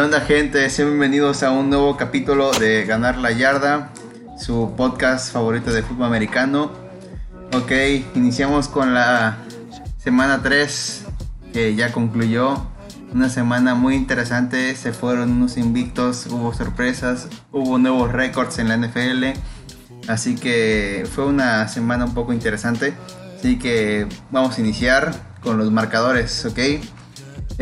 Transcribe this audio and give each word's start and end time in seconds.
¿Qué 0.00 0.04
onda 0.06 0.20
gente? 0.22 0.70
Sean 0.70 0.88
bienvenidos 0.88 1.42
a 1.42 1.50
un 1.50 1.68
nuevo 1.68 1.98
capítulo 1.98 2.52
de 2.52 2.86
Ganar 2.86 3.18
la 3.18 3.32
Yarda, 3.32 3.92
su 4.38 4.72
podcast 4.74 5.30
favorito 5.30 5.74
de 5.74 5.82
fútbol 5.82 6.06
americano. 6.06 6.72
Ok, 7.52 7.70
iniciamos 8.14 8.68
con 8.68 8.94
la 8.94 9.36
semana 9.98 10.40
3 10.42 11.04
que 11.52 11.74
ya 11.74 11.92
concluyó. 11.92 12.66
Una 13.12 13.28
semana 13.28 13.74
muy 13.74 13.94
interesante, 13.94 14.74
se 14.74 14.94
fueron 14.94 15.32
unos 15.32 15.58
invictos, 15.58 16.26
hubo 16.28 16.54
sorpresas, 16.54 17.28
hubo 17.52 17.76
nuevos 17.76 18.10
récords 18.10 18.58
en 18.58 18.68
la 18.70 18.78
NFL. 18.78 19.38
Así 20.08 20.34
que 20.34 21.06
fue 21.14 21.26
una 21.26 21.68
semana 21.68 22.06
un 22.06 22.14
poco 22.14 22.32
interesante. 22.32 22.94
Así 23.38 23.58
que 23.58 24.06
vamos 24.30 24.56
a 24.56 24.62
iniciar 24.62 25.12
con 25.42 25.58
los 25.58 25.70
marcadores, 25.70 26.46
¿ok? 26.46 26.58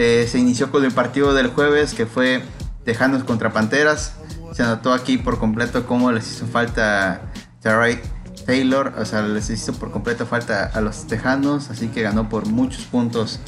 Eh, 0.01 0.29
se 0.30 0.38
inició 0.38 0.70
con 0.70 0.84
el 0.84 0.93
partido 0.93 1.34
del 1.34 1.48
jueves 1.48 1.93
que 1.93 2.06
fue 2.06 2.41
Tejanos 2.84 3.25
contra 3.25 3.52
Panteras. 3.52 4.15
Se 4.52 4.62
anotó 4.62 4.93
aquí 4.93 5.19
por 5.19 5.41
completo 5.41 5.87
cómo 5.87 6.12
les 6.12 6.30
hizo 6.30 6.47
falta 6.47 7.20
Jared 7.65 7.98
Taylor, 8.47 8.95
o 8.97 9.05
sea, 9.05 9.23
les 9.23 9.51
hizo 9.51 9.73
por 9.73 9.91
completo 9.91 10.25
falta 10.25 10.66
a 10.66 10.80
los 10.80 11.09
Tejanos, 11.09 11.70
así 11.70 11.89
que 11.89 12.03
ganó 12.03 12.29
por 12.29 12.47
muchos 12.47 12.84
puntos 12.84 13.41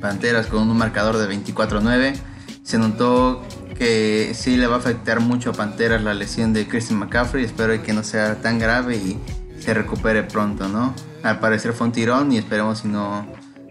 Panteras 0.00 0.46
con 0.46 0.68
un 0.70 0.78
marcador 0.78 1.18
de 1.18 1.28
24-9. 1.28 2.14
Se 2.62 2.78
notó 2.78 3.42
que 3.76 4.32
sí 4.34 4.56
le 4.56 4.66
va 4.66 4.76
a 4.76 4.78
afectar 4.78 5.20
mucho 5.20 5.50
a 5.50 5.52
Panteras 5.52 6.02
la 6.02 6.14
lesión 6.14 6.54
de 6.54 6.66
Christian 6.66 7.00
McCaffrey. 7.00 7.44
Espero 7.44 7.82
que 7.82 7.92
no 7.92 8.02
sea 8.02 8.40
tan 8.40 8.58
grave 8.58 8.96
y 8.96 9.20
se 9.60 9.74
recupere 9.74 10.22
pronto, 10.22 10.68
¿no? 10.68 10.94
Al 11.22 11.38
parecer 11.38 11.74
fue 11.74 11.88
un 11.88 11.92
tirón 11.92 12.32
y 12.32 12.38
esperemos 12.38 12.78
si 12.78 12.88
no 12.88 13.26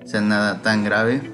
sea 0.06 0.22
nada 0.22 0.62
tan 0.62 0.84
grave. 0.84 1.34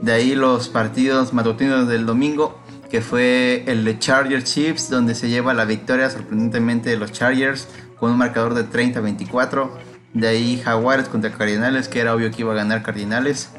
De 0.00 0.12
ahí 0.12 0.34
los 0.34 0.68
partidos 0.68 1.32
matutinos 1.32 1.88
del 1.88 2.06
domingo, 2.06 2.58
que 2.90 3.00
fue 3.00 3.64
el 3.66 3.84
de 3.84 3.98
Chargers 3.98 4.44
Chiefs, 4.44 4.90
donde 4.90 5.14
se 5.14 5.28
lleva 5.28 5.54
la 5.54 5.64
victoria 5.64 6.10
sorprendentemente 6.10 6.90
de 6.90 6.96
los 6.96 7.12
Chargers 7.12 7.68
con 7.98 8.12
un 8.12 8.18
marcador 8.18 8.54
de 8.54 8.68
30-24. 8.68 9.70
De 10.14 10.28
ahí 10.28 10.60
Jaguares 10.62 11.08
contra 11.08 11.32
Cardinales, 11.32 11.88
que 11.88 12.00
era 12.00 12.14
obvio 12.14 12.30
que 12.30 12.42
iba 12.42 12.52
a 12.52 12.56
ganar 12.56 12.82
Cardinales, 12.82 13.50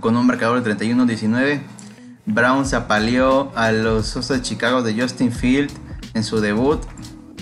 con 0.00 0.16
un 0.16 0.26
marcador 0.26 0.62
de 0.62 0.76
31-19. 0.76 1.60
Browns 2.26 2.74
apaleó 2.74 3.52
a 3.56 3.72
los 3.72 4.16
Osos 4.16 4.28
de 4.28 4.42
Chicago 4.42 4.82
de 4.82 5.00
Justin 5.00 5.32
Field 5.32 5.70
en 6.14 6.22
su 6.24 6.40
debut 6.40 6.80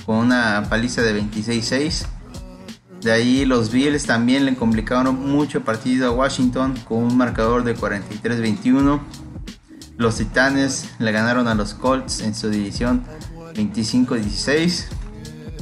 con 0.05 0.17
una 0.17 0.65
paliza 0.69 1.03
de 1.03 1.21
26-6. 1.21 2.07
De 3.07 3.13
ahí 3.13 3.45
los 3.45 3.71
Bills 3.71 4.05
también 4.05 4.45
le 4.45 4.57
complicaron 4.57 5.31
mucho 5.31 5.59
el 5.59 5.65
partido 5.65 6.09
a 6.09 6.11
Washington 6.11 6.75
con 6.89 7.05
un 7.05 7.17
marcador 7.17 7.63
de 7.63 7.77
43-21. 7.77 8.99
Los 9.97 10.17
Titanes 10.17 10.91
le 10.99 11.13
ganaron 11.13 11.47
a 11.47 11.55
los 11.55 11.73
Colts 11.73 12.19
en 12.19 12.35
su 12.35 12.51
división 12.51 13.05
25-16. 13.55 14.87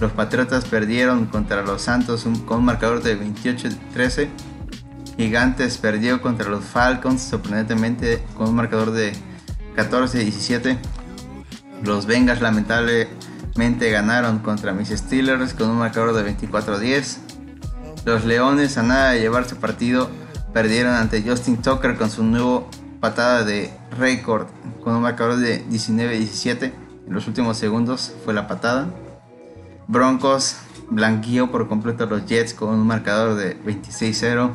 Los 0.00 0.12
Patriotas 0.12 0.64
perdieron 0.64 1.26
contra 1.26 1.60
los 1.60 1.82
Santos 1.82 2.26
con 2.46 2.60
un 2.60 2.64
marcador 2.64 3.02
de 3.02 3.20
28-13. 3.20 4.30
Gigantes 5.18 5.76
perdió 5.76 6.22
contra 6.22 6.48
los 6.48 6.64
Falcons 6.64 7.20
sorprendentemente 7.20 8.24
con 8.38 8.48
un 8.48 8.54
marcador 8.54 8.90
de 8.90 9.12
14-17. 9.76 10.78
Los 11.82 12.06
Bengals 12.06 12.40
lamentablemente 12.40 13.90
ganaron 13.90 14.38
contra 14.38 14.72
mis 14.72 14.88
Steelers 14.88 15.52
con 15.52 15.68
un 15.68 15.76
marcador 15.76 16.14
de 16.14 16.34
24-10. 16.34 17.33
Los 18.04 18.26
Leones 18.26 18.76
a 18.76 18.82
nada 18.82 19.12
de 19.12 19.20
llevar 19.20 19.48
su 19.48 19.56
partido 19.56 20.10
perdieron 20.52 20.94
ante 20.94 21.22
Justin 21.22 21.62
Tucker 21.62 21.96
con 21.96 22.10
su 22.10 22.22
nuevo 22.22 22.68
patada 23.00 23.44
de 23.44 23.72
récord 23.98 24.46
con 24.82 24.94
un 24.94 25.02
marcador 25.02 25.36
de 25.36 25.66
19-17. 25.68 26.72
En 27.06 27.14
los 27.14 27.26
últimos 27.26 27.56
segundos 27.56 28.14
fue 28.24 28.34
la 28.34 28.46
patada. 28.46 28.88
Broncos 29.88 30.56
blanqueó 30.90 31.50
por 31.50 31.66
completo 31.66 32.04
a 32.04 32.06
los 32.06 32.26
Jets 32.26 32.52
con 32.52 32.70
un 32.70 32.86
marcador 32.86 33.36
de 33.36 33.58
26-0. 33.64 34.50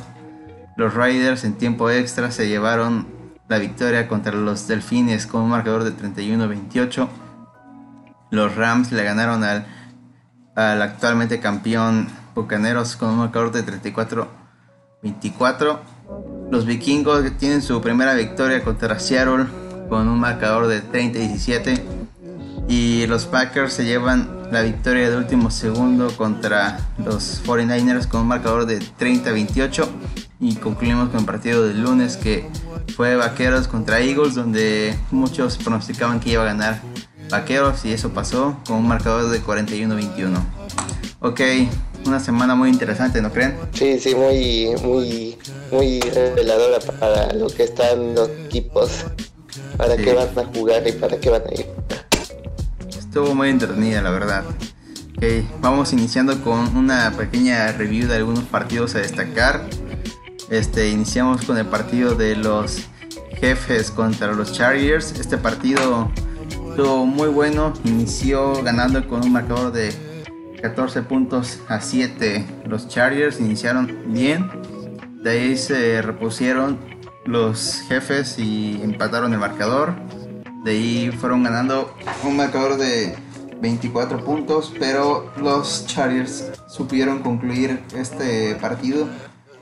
Los 0.78 0.94
Riders 0.94 1.44
en 1.44 1.54
tiempo 1.56 1.90
extra 1.90 2.30
se 2.30 2.48
llevaron 2.48 3.08
la 3.48 3.58
victoria 3.58 4.08
contra 4.08 4.32
los 4.32 4.68
Delfines 4.68 5.26
con 5.26 5.42
un 5.42 5.50
marcador 5.50 5.84
de 5.84 5.92
31-28. 5.92 7.08
Los 8.30 8.56
Rams 8.56 8.92
le 8.92 9.04
ganaron 9.04 9.44
al, 9.44 9.66
al 10.56 10.82
actualmente 10.84 11.40
campeón 11.40 12.08
Bucaneros 12.42 12.96
con 12.96 13.10
un 13.10 13.18
marcador 13.18 13.52
de 13.52 13.66
34-24. 13.66 15.80
Los 16.50 16.66
vikingos 16.66 17.24
tienen 17.38 17.62
su 17.62 17.82
primera 17.82 18.14
victoria 18.14 18.64
contra 18.64 19.00
Seattle 19.00 19.48
con 19.90 20.08
un 20.08 20.20
marcador 20.20 20.68
de 20.68 20.82
30-17. 20.82 21.82
Y 22.68 23.08
los 23.08 23.26
Packers 23.26 23.74
se 23.74 23.84
llevan 23.84 24.40
la 24.52 24.62
victoria 24.62 25.10
de 25.10 25.18
último 25.18 25.52
segundo 25.52 26.10
contra 26.16 26.80
los 27.04 27.44
49ers 27.44 28.08
con 28.08 28.22
un 28.22 28.28
marcador 28.28 28.66
de 28.66 28.80
30-28. 28.80 29.88
Y 30.40 30.56
concluimos 30.56 31.10
con 31.10 31.20
el 31.20 31.26
partido 31.26 31.68
del 31.68 31.82
lunes 31.82 32.16
que 32.16 32.48
fue 32.96 33.16
Vaqueros 33.16 33.68
contra 33.68 34.00
Eagles, 34.00 34.36
donde 34.36 34.98
muchos 35.12 35.58
pronosticaban 35.58 36.20
que 36.20 36.32
iba 36.32 36.44
a 36.44 36.46
ganar 36.46 36.82
Vaqueros 37.30 37.86
y 37.86 37.92
eso 37.92 38.12
pasó 38.12 38.58
con 38.66 38.78
un 38.78 38.88
marcador 38.88 39.30
de 39.30 39.42
41-21. 39.42 40.40
Ok, 41.22 41.42
una 42.06 42.20
semana 42.20 42.56
muy 42.56 42.70
interesante, 42.70 43.22
¿no 43.22 43.32
creen? 43.32 43.56
Sí, 43.74 44.00
sí, 44.00 44.16
muy, 44.16 44.76
muy, 44.84 45.38
muy 45.72 46.00
reveladora 46.02 46.80
para 47.00 47.34
lo 47.34 47.48
que 47.48 47.64
están 47.64 48.16
los 48.16 48.30
equipos, 48.46 49.06
para 49.78 49.96
qué 49.98 50.14
van 50.14 50.30
a 50.38 50.46
jugar 50.46 50.88
y 50.88 50.92
para 50.94 51.20
qué 51.20 51.30
van 51.30 51.44
a 51.44 51.54
ir. 51.54 51.68
Estuvo 52.88 53.34
muy 53.36 53.50
entretenida, 53.50 54.02
la 54.02 54.12
verdad. 54.12 54.44
Vamos 55.62 55.92
iniciando 55.92 56.42
con 56.42 56.78
una 56.78 57.12
pequeña 57.12 57.72
review 57.74 58.08
de 58.08 58.16
algunos 58.16 58.46
partidos 58.46 58.96
a 58.96 59.00
destacar. 59.00 59.66
Este, 60.50 60.90
iniciamos 60.90 61.44
con 61.44 61.58
el 61.58 61.66
partido 61.66 62.16
de 62.16 62.36
los 62.36 62.88
jefes 63.40 63.92
contra 63.92 64.32
los 64.32 64.54
Chargers. 64.54 65.12
Este 65.20 65.38
partido 65.38 66.10
estuvo 66.70 67.06
muy 67.06 67.28
bueno. 67.28 67.74
Inició 67.84 68.64
ganando 68.64 69.06
con 69.08 69.22
un 69.24 69.34
marcador 69.34 69.74
de 69.74 69.94
14 70.62 71.04
puntos 71.04 71.60
a 71.68 71.82
7. 71.82 72.46
Los 72.66 72.88
Chargers 72.88 73.40
iniciaron 73.40 73.98
bien. 74.08 74.50
De 75.24 75.32
ahí 75.32 75.58
se 75.58 76.02
repusieron 76.02 76.78
los 77.26 77.82
jefes 77.88 78.38
y 78.38 78.80
empataron 78.82 79.34
el 79.34 79.40
marcador. 79.40 79.94
De 80.64 80.72
ahí 80.72 81.12
fueron 81.12 81.44
ganando 81.44 81.94
un 82.24 82.38
marcador 82.38 82.78
de 82.78 83.16
24 83.62 84.24
puntos, 84.24 84.74
pero 84.80 85.32
los 85.38 85.86
Chargers 85.88 86.52
supieron 86.68 87.20
concluir 87.20 87.82
este 87.96 88.56
partido 88.56 89.08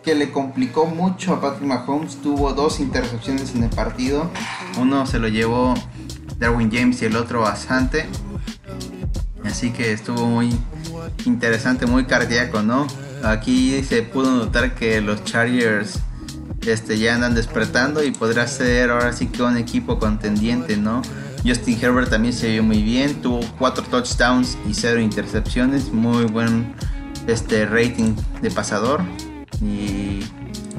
que 0.03 0.15
le 0.15 0.31
complicó 0.31 0.85
mucho 0.85 1.33
a 1.33 1.41
Patrick 1.41 1.67
Mahomes. 1.67 2.21
Tuvo 2.21 2.53
dos 2.53 2.79
intercepciones 2.79 3.53
en 3.55 3.63
el 3.63 3.69
partido. 3.69 4.29
Uno 4.79 5.05
se 5.05 5.19
lo 5.19 5.27
llevó 5.27 5.73
Darwin 6.37 6.71
James 6.71 7.01
y 7.01 7.05
el 7.05 7.15
otro 7.15 7.45
a 7.45 7.55
Sante. 7.55 8.05
Así 9.43 9.71
que 9.71 9.91
estuvo 9.91 10.25
muy 10.25 10.57
interesante, 11.25 11.85
muy 11.85 12.05
cardíaco, 12.05 12.61
¿no? 12.61 12.87
Aquí 13.23 13.83
se 13.83 14.03
pudo 14.03 14.31
notar 14.35 14.75
que 14.75 15.01
los 15.01 15.23
Chargers 15.23 15.99
este, 16.65 16.97
ya 16.97 17.15
andan 17.15 17.35
despertando 17.35 18.03
y 18.03 18.11
podrá 18.11 18.47
ser 18.47 18.91
ahora 18.91 19.13
sí 19.13 19.27
que 19.27 19.41
un 19.43 19.57
equipo 19.57 19.99
contendiente, 19.99 20.77
¿no? 20.77 21.01
Justin 21.45 21.79
Herbert 21.81 22.09
también 22.09 22.33
se 22.33 22.51
vio 22.51 22.63
muy 22.63 22.83
bien, 22.83 23.21
tuvo 23.21 23.39
4 23.57 23.83
touchdowns 23.85 24.57
y 24.67 24.73
0 24.73 24.99
intercepciones, 24.99 25.91
muy 25.91 26.25
buen 26.25 26.73
este, 27.27 27.65
rating 27.65 28.15
de 28.41 28.51
pasador 28.51 29.01
y 29.61 30.21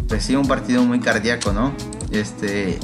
pues 0.08 0.25
sí, 0.25 0.36
un 0.36 0.46
partido 0.46 0.82
muy 0.82 1.00
cardíaco, 1.00 1.52
¿no? 1.52 1.72
Este, 2.10 2.78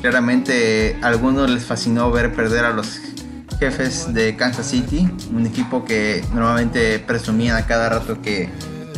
claramente 0.00 0.96
a 1.02 1.08
algunos 1.08 1.50
les 1.50 1.64
fascinó 1.64 2.10
ver 2.10 2.34
perder 2.34 2.64
a 2.64 2.70
los 2.70 2.86
jefes 3.60 4.12
de 4.14 4.36
Kansas 4.36 4.66
City, 4.66 5.06
un 5.34 5.46
equipo 5.46 5.84
que 5.84 6.24
normalmente 6.32 6.98
presumían 6.98 7.56
a 7.56 7.66
cada 7.66 7.90
rato 7.90 8.22
que 8.22 8.48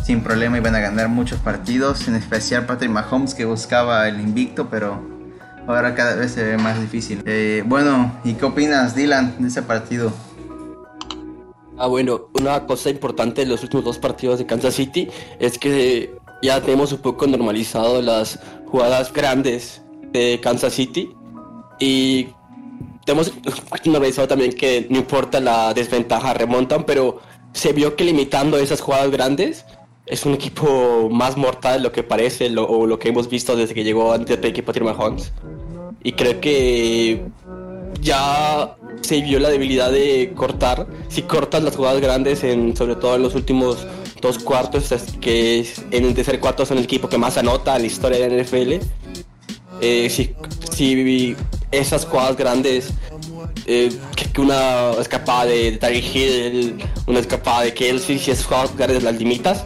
sin 0.05 0.23
problema 0.23 0.57
iban 0.57 0.77
a 0.77 0.79
ganar 0.79 1.09
muchos 1.09 1.41
partidos, 1.41 2.07
en 2.07 2.15
especial 2.15 2.65
Patrick 2.65 2.91
Mahomes 2.91 3.35
que 3.35 3.45
buscaba 3.45 4.07
el 4.07 4.21
invicto, 4.21 4.69
pero 4.71 5.03
ahora 5.67 5.97
cada 5.97 6.15
vez 6.15 6.31
se 6.31 6.45
ve 6.45 6.59
más 6.59 6.81
difícil. 6.81 7.23
Eh, 7.27 7.65
bueno, 7.67 8.21
¿y 8.23 8.35
qué 8.35 8.45
opinas, 8.45 8.95
Dylan, 8.95 9.35
de 9.41 9.49
ese 9.49 9.63
partido? 9.63 10.13
Ah, 11.77 11.89
bueno, 11.89 12.29
una 12.41 12.65
cosa 12.65 12.89
importante 12.91 13.41
de 13.41 13.49
los 13.49 13.65
últimos 13.65 13.85
dos 13.85 13.99
partidos 13.99 14.39
de 14.39 14.47
Kansas 14.47 14.75
City 14.75 15.09
es 15.41 15.59
que 15.59 16.17
ya 16.41 16.61
tenemos 16.61 16.93
un 16.93 16.99
poco 16.99 17.27
normalizado 17.27 18.01
las 18.01 18.39
jugadas 18.67 19.13
grandes 19.13 19.83
de 20.13 20.39
Kansas 20.41 20.73
City 20.73 21.11
y 21.81 22.29
tenemos 23.05 23.33
normalizado 23.85 24.29
también 24.29 24.53
que 24.53 24.87
no 24.91 24.99
importa 24.99 25.41
la 25.41 25.75
desventaja, 25.75 26.35
remontan, 26.35 26.85
pero 26.85 27.21
se 27.53 27.73
vio 27.73 27.97
que 27.97 28.05
limitando 28.05 28.57
esas 28.59 28.81
jugadas 28.81 29.11
grandes 29.11 29.65
es 30.07 30.27
un 30.27 30.35
equipo 30.35 31.09
más 31.11 31.37
mortal 31.37 31.79
de 31.79 31.85
lo 31.85 31.93
que 31.93 32.03
parece 32.03 32.53
o 32.59 32.87
lo 32.87 32.99
que 32.99 33.09
hemos 33.09 33.29
visto 33.29 33.57
desde 33.57 33.75
que 33.75 33.85
llegó 33.85 34.13
antes 34.13 34.41
de 34.41 34.49
equipo 34.49 34.67
Patrick 34.67 34.85
Mahomes. 34.85 35.33
Y 36.03 36.13
creo 36.13 36.41
que 36.41 37.25
ya 38.01 38.77
se 39.01 39.21
vio 39.21 39.39
la 39.39 39.49
debilidad 39.49 39.91
de 39.93 40.33
cortar. 40.35 40.87
Si 41.09 41.23
cortas 41.23 41.63
las 41.63 41.77
jugadas 41.77 42.01
grandes, 42.01 42.43
en, 42.43 42.77
sobre 42.77 42.97
todo 42.97 43.17
en 43.17 43.23
los 43.23 43.35
últimos 43.35 43.87
dos 44.21 44.39
cuartos, 44.39 44.93
que 45.21 45.67
en 45.91 46.05
el 46.05 46.15
tercer 46.15 46.41
cuarto 46.41 46.67
son 46.67 46.79
el 46.79 46.85
equipo 46.85 47.09
que 47.09 47.19
más 47.19 47.37
anota 47.39 47.77
en 47.77 47.83
la 47.83 47.87
historia 47.87 48.19
de 48.19 48.29
la 48.29 48.43
NFL. 48.43 48.85
Eh, 49.81 50.11
si, 50.11 50.35
si 50.71 51.37
esas 51.73 52.05
jugadas 52.05 52.37
grandes 52.37 52.91
eh, 53.67 53.91
que, 54.15 54.41
una 54.41 54.93
escapada 55.01 55.47
de, 55.47 55.73
de 55.73 55.99
Hill, 55.99 56.85
una 57.07 57.21
escapada 57.21 57.63
de 57.63 57.75
Kelsey, 57.75 58.19
si 58.19 58.31
esas 58.31 58.47
jugadas 58.47 58.77
grandes 58.77 59.03
las 59.03 59.17
limitas, 59.17 59.65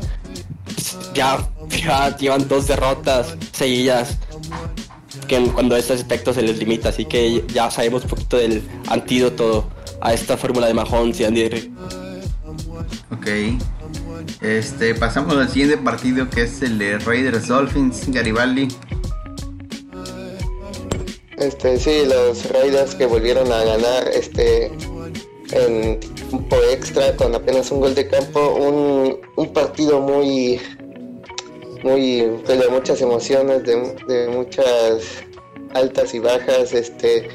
pues 0.65 0.97
ya, 1.15 1.39
ya 1.69 2.17
llevan 2.17 2.49
dos 2.49 2.67
derrotas 2.67 3.37
seguidas 3.53 4.17
que 5.27 5.41
cuando 5.47 5.77
estos 5.77 6.01
aspectos 6.01 6.37
se 6.37 6.43
les 6.43 6.59
limita, 6.59 6.91
así 6.91 7.05
que 7.05 7.45
ya 7.53 7.71
sabemos 7.71 8.05
un 8.05 8.11
poquito 8.11 8.37
del 8.37 8.63
antídoto 8.89 9.69
a 10.01 10.13
esta 10.13 10.37
fórmula 10.37 10.67
de 10.67 10.75
Mahomes 10.75 11.21
y 11.21 11.25
Andy 11.25 11.73
Ok. 13.11 13.27
Este, 14.41 14.95
pasamos 14.95 15.37
al 15.37 15.49
siguiente 15.49 15.79
partido 15.79 16.29
que 16.29 16.43
es 16.43 16.63
el 16.63 16.79
de 16.79 16.99
Raiders 16.99 17.49
Dolphins, 17.49 18.09
Garibaldi. 18.09 18.69
Este, 21.39 21.79
sí, 21.79 22.05
los 22.07 22.51
Raiders 22.51 22.95
que 22.95 23.07
volvieron 23.07 23.53
a 23.53 23.63
ganar 23.63 24.09
este 24.09 24.71
en 25.53 26.01
tiempo 26.01 26.57
extra 26.73 27.15
con 27.17 27.35
apenas 27.35 27.71
un 27.71 27.81
gol 27.81 27.95
de 27.95 28.09
campo, 28.09 28.55
un, 28.55 29.21
un 29.37 29.53
partido 29.53 30.01
muy 30.01 30.61
muy 31.83 32.23
de 32.23 32.69
muchas 32.71 33.01
emociones, 33.01 33.63
de, 33.65 34.29
muchas 34.29 35.25
altas 35.75 36.15
y 36.15 36.19
bajas, 36.19 36.73
este 36.73 37.29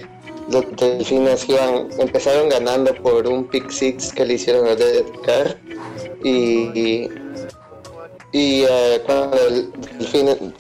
los 0.50 0.66
delfines 0.76 1.48
iban, 1.48 1.88
empezaron 2.00 2.50
ganando 2.50 2.94
por 2.96 3.28
un 3.28 3.46
pick 3.48 3.70
six 3.70 4.12
que 4.12 4.26
le 4.26 4.34
hicieron 4.34 4.68
a 4.68 4.76
y, 6.24 6.30
y, 6.30 7.10
eh, 8.34 9.02
cuando 9.06 9.38
el 9.48 9.72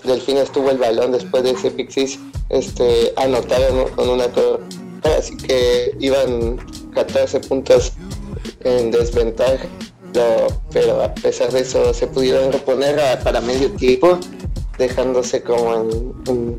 delfines, 0.03 0.51
tuvo 0.51 0.71
el 0.71 0.77
balón 0.77 1.13
después 1.13 1.43
de 1.43 1.51
ese 1.51 1.71
six 1.89 2.19
este, 2.49 3.13
anotaron 3.15 3.89
con 3.95 4.09
una 4.09 4.27
torre. 4.27 4.63
Así 5.17 5.35
que 5.37 5.95
iban 5.99 6.57
14 6.93 7.39
puntos 7.41 7.93
en 8.63 8.91
desventaja 8.91 9.67
pero 10.71 11.03
a 11.03 11.13
pesar 11.13 11.51
de 11.51 11.61
eso 11.61 11.93
se 11.93 12.07
pudieron 12.07 12.51
reponer 12.51 12.99
para 13.23 13.41
medio 13.41 13.71
tiempo 13.71 14.19
dejándose 14.77 15.41
como 15.41 16.13
en, 16.27 16.57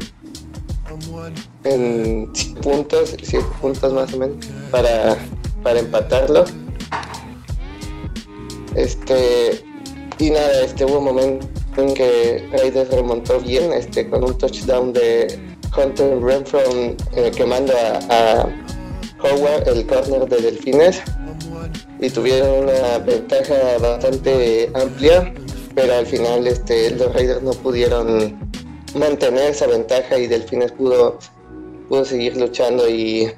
en, 1.64 2.32
puntos 2.62 3.16
7 3.22 3.44
puntos 3.60 3.92
más 3.92 4.12
o 4.14 4.18
menos 4.18 4.36
para, 4.70 5.16
para 5.62 5.80
empatarlo. 5.80 6.44
Este 8.74 9.64
y 10.22 10.30
nada 10.30 10.62
este 10.62 10.84
hubo 10.84 10.98
un 10.98 11.04
momento 11.04 11.48
en 11.76 11.94
que 11.94 12.48
Raiders 12.52 12.90
remontó 12.90 13.40
bien 13.40 13.72
este 13.72 14.08
con 14.08 14.22
un 14.22 14.38
touchdown 14.38 14.92
de 14.92 15.36
Hunter 15.76 16.22
Renfro 16.22 16.60
eh, 17.16 17.32
quemando 17.34 17.72
a, 18.08 18.48
Howard, 19.24 19.68
el 19.68 19.86
corner 19.86 20.28
de 20.28 20.36
Delfines, 20.36 21.00
y 22.00 22.10
tuvieron 22.10 22.64
una 22.64 22.98
ventaja 22.98 23.78
bastante 23.80 24.70
amplia, 24.74 25.32
pero 25.76 25.94
al 25.94 26.06
final 26.06 26.46
este, 26.46 26.90
los 26.90 27.12
Raiders 27.12 27.42
no 27.42 27.52
pudieron 27.52 28.36
mantener 28.96 29.50
esa 29.50 29.66
ventaja 29.68 30.18
y 30.18 30.26
Delfines 30.26 30.72
pudo, 30.72 31.18
pudo 31.88 32.04
seguir 32.04 32.36
luchando 32.36 32.88
y, 32.88 33.32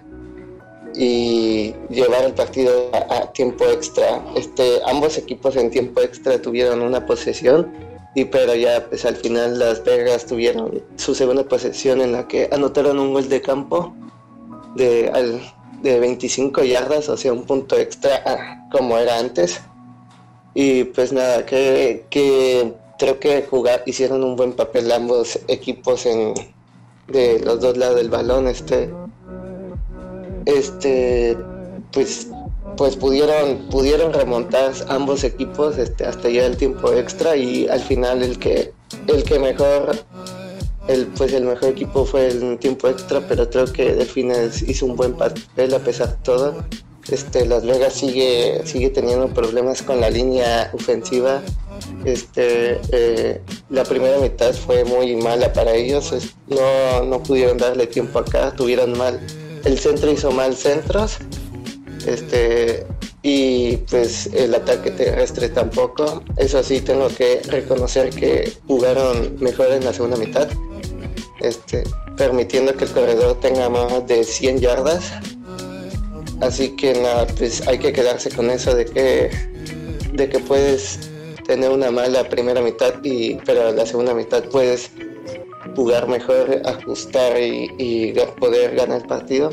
y 0.95 1.75
llevar 1.91 2.25
el 2.25 2.35
partido 2.35 2.91
a, 2.93 3.33
tiempo 3.33 3.65
extra. 3.67 4.25
Este, 4.37 4.81
ambos 4.87 5.19
equipos 5.19 5.57
en 5.57 5.71
tiempo 5.71 6.01
extra 6.01 6.41
tuvieron 6.41 6.83
una 6.83 7.05
posesión 7.07 7.73
y 8.15 8.27
pero 8.27 8.55
ya 8.55 8.87
pues 8.89 9.05
al 9.05 9.17
final 9.17 9.59
Las 9.59 9.83
Vegas 9.83 10.27
tuvieron 10.27 10.83
su 10.97 11.15
segunda 11.15 11.45
posesión 11.45 12.01
en 12.01 12.13
la 12.13 12.29
que 12.29 12.49
anotaron 12.53 13.01
un 13.01 13.13
gol 13.13 13.29
de 13.29 13.41
campo 13.41 13.93
de, 14.77 15.41
de 15.83 16.01
25 16.01 16.63
yardas, 16.63 17.09
o 17.09 17.17
sea, 17.17 17.33
un 17.33 17.45
punto 17.45 17.77
extra 17.77 18.23
ah, 18.25 18.69
como 18.71 18.99
era 18.99 19.19
antes. 19.19 19.61
Y 20.55 20.85
pues 20.85 21.13
nada, 21.13 21.45
que, 21.45 22.07
que 22.11 22.73
creo 22.99 23.19
que 23.19 23.43
jugar, 23.43 23.83
hicieron 23.87 24.23
un 24.23 24.37
buen 24.37 24.53
papel 24.53 24.91
ambos 24.93 25.41
equipos 25.49 26.07
en 26.07 26.35
de 27.09 27.41
los 27.41 27.61
dos 27.61 27.77
lados 27.77 27.97
del 27.97 28.11
balón. 28.11 28.47
Este, 28.47 28.91
este, 30.47 31.37
pues 31.93 32.29
pues 32.77 32.97
pudieron 32.97 33.59
pudieron 33.71 34.13
remontar 34.13 34.73
ambos 34.89 35.25
equipos 35.25 35.79
este, 35.79 36.05
hasta 36.07 36.29
ya 36.29 36.47
el 36.47 36.57
tiempo 36.57 36.93
extra 36.93 37.37
y 37.37 37.69
al 37.69 37.81
final 37.81 38.23
el 38.23 38.39
que 38.39 38.73
el 39.07 39.23
que 39.25 39.39
mejor 39.39 39.97
el 40.89 41.07
pues 41.09 41.33
el 41.33 41.45
mejor 41.45 41.71
equipo 41.71 42.05
fue 42.05 42.29
el 42.29 42.59
tiempo 42.59 42.89
extra 42.89 43.21
pero 43.27 43.49
creo 43.49 43.67
que 43.67 43.95
Delfines 43.95 44.63
hizo 44.63 44.87
un 44.87 44.97
buen 44.97 45.15
papel 45.15 45.75
a 45.75 45.79
pesar 45.79 46.11
de 46.11 46.17
todo. 46.23 46.65
Este 47.11 47.45
Las 47.45 47.67
Vegas 47.67 47.93
sigue 47.93 48.63
sigue 48.65 48.91
teniendo 48.91 49.29
problemas 49.29 49.83
con 49.83 50.01
la 50.01 50.09
línea 50.11 50.71
ofensiva. 50.73 51.43
Este 52.05 52.81
eh, 52.93 53.41
la 53.69 53.85
primera 53.85 54.19
mitad 54.19 54.55
fue 54.55 54.85
muy 54.85 55.15
mala 55.17 55.53
para 55.53 55.75
ellos 55.75 56.13
no 56.49 57.05
no 57.05 57.23
pudieron 57.23 57.59
darle 57.59 57.87
tiempo 57.87 58.19
acá 58.19 58.53
tuvieron 58.57 58.97
mal 58.97 59.21
el 59.65 59.79
centro 59.79 60.11
hizo 60.11 60.31
mal 60.31 60.55
centros 60.55 61.19
este 62.07 62.87
y 63.23 63.79
pues 63.89 64.27
el 64.35 64.55
ataque 64.55 64.91
terrestre 64.91 65.49
tampoco. 65.49 66.23
Eso 66.37 66.63
sí 66.63 66.81
tengo 66.81 67.09
que 67.09 67.41
reconocer 67.49 68.11
que 68.11 68.53
jugaron 68.67 69.37
mejor 69.41 69.73
en 69.73 69.83
la 69.83 69.95
segunda 69.95 70.19
mitad, 70.19 70.47
este, 71.41 71.85
permitiendo 72.19 72.75
que 72.77 72.85
el 72.85 72.91
corredor 72.91 73.41
tenga 73.41 73.71
más 73.71 74.07
de 74.07 74.25
100 74.25 74.61
yardas. 74.61 75.13
Así 76.43 76.77
que 76.77 76.93
nada, 76.93 77.27
pues 77.39 77.67
hay 77.67 77.79
que 77.79 77.95
quedarse 77.95 78.29
con 78.31 78.51
eso 78.51 78.75
de 78.75 78.85
que 78.85 79.31
de 80.13 80.29
que 80.29 80.39
puedes 80.39 80.99
tener 81.47 81.71
una 81.71 81.91
mala 81.91 82.29
primera 82.29 82.61
mitad 82.61 82.95
y 83.03 83.37
pero 83.47 83.73
la 83.73 83.87
segunda 83.87 84.15
mitad 84.15 84.45
puedes 84.45 84.91
jugar 85.75 86.09
mejor, 86.09 86.63
ajustar 86.65 87.41
y, 87.41 87.71
y 87.79 88.13
poder 88.39 88.75
ganar 88.75 89.03
el 89.03 89.07
partido 89.07 89.51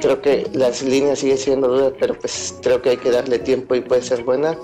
creo 0.00 0.20
que 0.20 0.48
las 0.52 0.82
líneas 0.82 1.20
siguen 1.20 1.38
siendo 1.38 1.68
duras, 1.68 1.92
pero 1.98 2.18
pues 2.18 2.54
creo 2.62 2.80
que 2.82 2.90
hay 2.90 2.96
que 2.96 3.10
darle 3.10 3.38
tiempo 3.38 3.74
y 3.74 3.80
puede 3.80 4.02
ser 4.02 4.24
buena. 4.24 4.56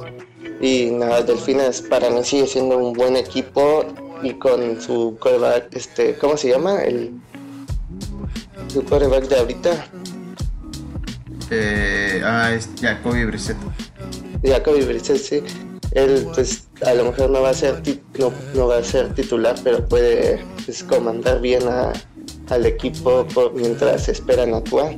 Y 0.61 0.91
nada, 0.93 1.23
Delfines 1.23 1.83
para 1.83 2.11
mí 2.11 2.23
sigue 2.23 2.47
siendo 2.47 2.79
un 2.79 2.93
buen 2.93 3.17
equipo 3.17 3.85
y 4.23 4.35
con 4.35 4.81
su 4.81 5.17
coreback, 5.19 5.75
este, 5.75 6.15
¿cómo 6.15 6.37
se 6.37 6.51
llama? 6.51 6.83
El 6.83 7.13
su 8.69 8.85
coreback 8.85 9.25
de 9.29 9.37
ahorita. 9.37 9.87
Eh, 11.51 12.23
ah, 12.25 12.53
es 12.55 12.69
Jacoby 12.81 13.25
Brissett. 13.25 13.57
Jacoby 14.43 14.83
Brissett, 14.83 15.19
sí. 15.19 15.43
Él 15.95 16.27
pues 16.35 16.69
a 16.87 16.95
lo 16.95 17.05
mejor 17.05 17.31
no 17.31 17.43
va 17.43 17.51
a 17.51 17.55
ser 17.55 17.83
no, 18.55 18.67
va 18.67 18.79
a 18.79 18.85
ser 18.85 19.15
titular, 19.15 19.57
pero 19.63 19.87
puede 19.87 20.43
pues, 20.65 20.83
comandar 20.85 21.41
bien 21.41 21.67
a, 21.69 21.93
al 22.49 22.67
equipo 22.67 23.27
mientras 23.55 24.09
esperan 24.09 24.55
actuar. 24.55 24.97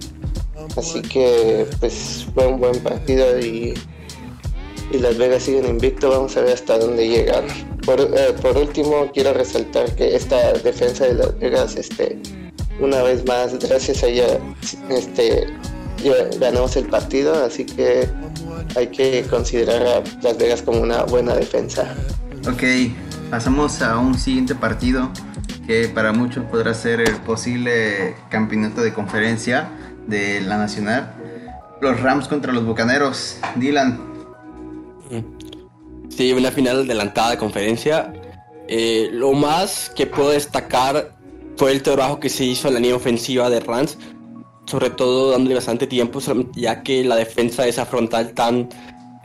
Así 0.76 1.02
que 1.02 1.66
pues 1.80 2.26
fue 2.34 2.46
un 2.46 2.60
buen 2.60 2.78
partido 2.80 3.38
y, 3.38 3.74
y 4.92 4.98
Las 4.98 5.18
Vegas 5.18 5.42
siguen 5.42 5.66
invicto, 5.66 6.10
vamos 6.10 6.36
a 6.36 6.42
ver 6.42 6.54
hasta 6.54 6.78
dónde 6.78 7.08
llegan. 7.08 7.44
Por, 7.84 8.00
eh, 8.00 8.32
por 8.40 8.56
último 8.56 9.10
quiero 9.12 9.32
resaltar 9.34 9.94
que 9.94 10.14
esta 10.14 10.52
defensa 10.54 11.06
de 11.06 11.14
Las 11.14 11.38
Vegas, 11.38 11.76
este, 11.76 12.18
una 12.80 13.02
vez 13.02 13.24
más, 13.26 13.58
gracias 13.58 14.02
a 14.02 14.06
ella, 14.06 14.38
este, 14.88 15.46
ganamos 16.38 16.76
el 16.76 16.86
partido, 16.86 17.34
así 17.44 17.64
que 17.64 18.08
hay 18.76 18.88
que 18.88 19.24
considerar 19.28 19.82
a 19.82 20.02
Las 20.22 20.38
Vegas 20.38 20.62
como 20.62 20.80
una 20.80 21.04
buena 21.04 21.34
defensa. 21.34 21.94
Ok, 22.48 22.62
pasamos 23.30 23.80
a 23.82 23.98
un 23.98 24.18
siguiente 24.18 24.54
partido 24.54 25.10
que 25.66 25.88
para 25.88 26.12
muchos 26.12 26.44
podrá 26.44 26.74
ser 26.74 27.00
el 27.00 27.16
posible 27.16 28.14
campeonato 28.28 28.82
de 28.82 28.92
conferencia 28.92 29.70
de 30.06 30.40
la 30.42 30.58
Nacional. 30.58 31.14
Los 31.80 32.00
Rams 32.00 32.28
contra 32.28 32.52
los 32.52 32.64
Bucaneros. 32.64 33.38
Dylan. 33.56 34.00
Sí, 36.08 36.32
una 36.32 36.50
final 36.50 36.82
adelantada 36.82 37.32
de 37.32 37.38
conferencia. 37.38 38.12
Eh, 38.68 39.08
lo 39.12 39.32
más 39.32 39.90
que 39.94 40.06
puedo 40.06 40.30
destacar 40.30 41.14
fue 41.56 41.72
el 41.72 41.82
trabajo 41.82 42.20
que 42.20 42.28
se 42.28 42.44
hizo 42.44 42.68
en 42.68 42.74
la 42.74 42.80
línea 42.80 42.96
ofensiva 42.96 43.50
de 43.50 43.60
Rams, 43.60 43.98
sobre 44.66 44.90
todo 44.90 45.33
dándole 45.33 45.56
bastante 45.56 45.87
tiempo, 45.87 46.21
ya 46.54 46.83
que 46.83 47.04
la 47.04 47.16
defensa 47.16 47.62
de 47.62 47.71
esa 47.71 47.87
frontal 47.87 48.33
tan 48.33 48.68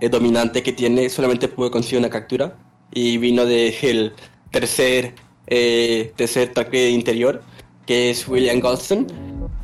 eh, 0.01 0.10
dominante 0.10 0.63
que 0.63 0.74
tiene 0.74 1.10
solamente 1.10 1.48
pudo 1.48 1.72
conseguir 1.72 2.00
una 2.00 2.10
captura 2.10 2.55
y 2.91 3.17
vino 3.17 3.46
del 3.46 4.13
tercer, 4.51 5.13
eh, 5.48 6.13
tercer 6.15 6.50
ataque 6.50 6.89
interior 6.89 7.41
que 7.89 8.12
es 8.12 8.27
William 8.27 8.60
Golston. 8.60 9.08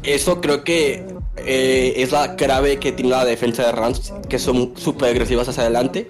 Eso 0.01 0.41
creo 0.41 0.63
que 0.63 1.05
eh, 1.37 1.93
es 1.97 2.11
la 2.11 2.35
clave 2.35 2.77
que 2.77 2.91
tiene 2.91 3.11
la 3.11 3.23
defensa 3.23 3.67
de 3.67 3.71
Rams, 3.71 4.11
que 4.27 4.39
son 4.39 4.73
súper 4.75 5.09
agresivas 5.09 5.47
hacia 5.47 5.61
adelante. 5.61 6.09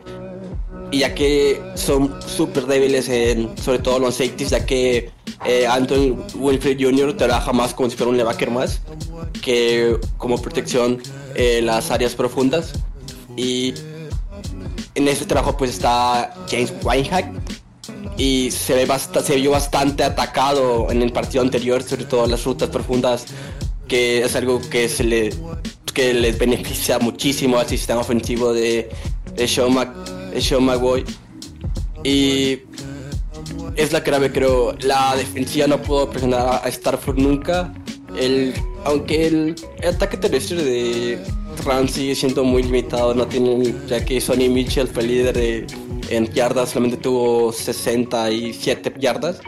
Ya 0.97 1.13
que 1.13 1.61
son 1.75 2.15
súper 2.25 2.65
débiles, 2.67 3.09
en, 3.09 3.57
sobre 3.57 3.79
todo 3.79 3.99
los 3.99 4.15
safeties, 4.15 4.51
ya 4.51 4.65
que 4.65 5.11
eh, 5.45 5.67
Anton 5.67 6.23
Wilfred 6.35 6.77
Jr. 6.79 7.17
trabaja 7.17 7.51
más 7.51 7.73
como 7.73 7.89
si 7.89 7.97
fuera 7.97 8.09
un 8.09 8.17
linebacker 8.17 8.49
más, 8.49 8.81
que 9.41 9.97
como 10.17 10.41
protección 10.41 11.01
eh, 11.35 11.61
las 11.61 11.91
áreas 11.91 12.15
profundas. 12.15 12.73
Y 13.35 13.73
en 14.95 15.07
ese 15.07 15.25
trabajo 15.25 15.57
pues 15.57 15.71
está 15.71 16.33
James 16.49 16.73
Weinhack 16.81 17.29
y 18.17 18.49
se, 18.51 18.73
ve 18.73 18.87
se 19.23 19.35
vio 19.35 19.51
bastante 19.51 20.03
atacado 20.03 20.89
en 20.89 21.01
el 21.01 21.11
partido 21.11 21.43
anterior, 21.43 21.83
sobre 21.83 22.05
todo 22.05 22.25
las 22.25 22.45
rutas 22.45 22.69
profundas, 22.69 23.25
que 23.89 24.23
es 24.23 24.35
algo 24.35 24.61
que 24.61 24.87
se 24.87 25.03
le 25.03 25.33
que 25.93 26.13
les 26.13 26.37
beneficia 26.37 26.99
muchísimo 26.99 27.57
al 27.57 27.67
sistema 27.67 28.01
ofensivo 28.01 28.53
de, 28.53 28.89
de 29.33 29.47
Sean, 29.47 29.73
McBoy. 30.59 31.03
Y 32.03 32.59
es 33.75 33.91
la 33.91 34.03
clave, 34.03 34.31
creo. 34.31 34.75
La 34.81 35.15
defensiva 35.15 35.67
no 35.67 35.81
pudo 35.81 36.09
presionar 36.09 36.61
a 36.63 36.71
Starford 36.71 37.17
nunca. 37.17 37.73
El, 38.17 38.53
aunque 38.85 39.27
el, 39.27 39.55
ataque 39.87 40.17
terrestre 40.17 40.63
de 40.63 41.19
Rams 41.65 41.91
sigue 41.91 42.15
siendo 42.15 42.43
muy 42.43 42.63
limitado, 42.63 43.13
no 43.13 43.27
tienen, 43.27 43.85
ya 43.87 44.03
que 44.05 44.21
Sonny 44.21 44.47
Mitchell 44.47 44.87
fue 44.87 45.03
líder 45.03 45.35
de, 45.35 45.67
en 46.09 46.31
yardas, 46.31 46.69
solamente 46.69 46.97
tuvo 46.97 47.51
67 47.51 48.93
yardas. 48.99 49.41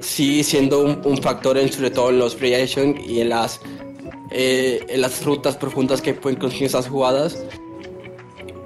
Sigue 0.00 0.44
siendo 0.44 0.84
un, 1.04 1.18
factor 1.18 1.58
en, 1.58 1.72
sobre 1.72 1.90
todo 1.90 2.10
en 2.10 2.18
los 2.20 2.36
free 2.36 2.54
y 3.06 3.20
en 3.20 3.28
las, 3.28 3.60
eh, 4.30 4.86
en 4.88 5.00
las 5.00 5.24
rutas 5.24 5.56
profundas 5.56 6.00
que 6.00 6.14
pueden 6.14 6.38
conseguir 6.38 6.66
esas 6.66 6.88
jugadas. 6.88 7.36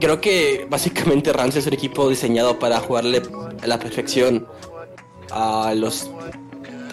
Creo 0.02 0.20
que 0.20 0.66
básicamente 0.68 1.32
Rams 1.32 1.54
es 1.54 1.64
un 1.68 1.74
equipo 1.74 2.08
diseñado 2.08 2.58
para 2.58 2.80
jugarle 2.80 3.22
a 3.62 3.66
la 3.68 3.78
perfección 3.78 4.48
a 5.30 5.72
los 5.76 6.10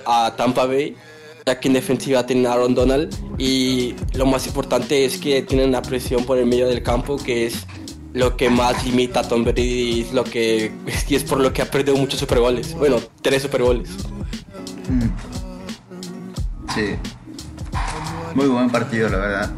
a 0.06 0.36
Tampa 0.38 0.68
Bay 0.68 0.96
ya 1.44 1.60
que 1.60 1.70
en 1.70 1.74
defensiva 1.74 2.28
tienen 2.28 2.46
a 2.46 2.54
Aaron 2.54 2.76
Donald 2.76 3.12
y 3.40 3.96
lo 4.14 4.28
más 4.28 4.46
importante 4.46 5.06
es 5.06 5.18
que 5.18 5.42
tienen 5.42 5.72
la 5.72 5.82
presión 5.82 6.24
por 6.24 6.38
el 6.38 6.46
medio 6.46 6.68
del 6.68 6.84
campo 6.84 7.18
que 7.18 7.48
es 7.48 7.66
lo 8.14 8.38
que 8.38 8.52
más 8.52 8.86
limita 8.86 9.22
a 9.22 9.28
Tom 9.28 9.44
Brady 9.44 10.02
es 10.02 10.14
lo 10.14 10.24
que 10.24 10.72
y 11.10 11.16
es 11.16 11.24
por 11.24 11.40
lo 11.40 11.52
que 11.52 11.64
ha 11.64 11.66
perdido 11.66 11.98
muchos 11.98 12.20
Super 12.20 12.38
Bowls 12.38 12.76
bueno 12.76 12.98
tres 13.24 13.42
Super 13.42 13.64
Bowls 13.64 13.90
mm. 14.88 15.10
sí. 16.76 16.96
Muy 18.36 18.46
buen 18.46 18.70
partido 18.70 19.10
la 19.10 19.18
verdad 19.18 19.52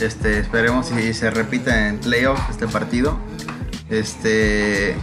este 0.00 0.38
esperemos 0.38 0.86
si 0.86 1.12
se 1.14 1.30
repita 1.30 1.88
en 1.88 1.98
playoff 1.98 2.40
este 2.50 2.66
partido 2.68 3.18
este 3.90 4.96